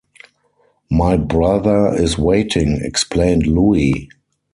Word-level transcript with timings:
“My 0.89 1.15
brother 1.15 1.93
is 1.93 2.17
waiting,” 2.17 2.79
explained 2.81 3.45
Louie. 3.45 4.09